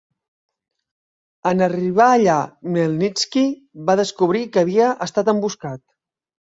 En 1.51 1.61
arribar 1.67 2.09
allà 2.15 2.39
Khmelnitski 2.55 3.47
va 3.91 4.01
descobrir 4.05 4.47
que 4.57 4.67
havia 4.67 4.93
estat 5.11 5.33
emboscat. 5.39 5.89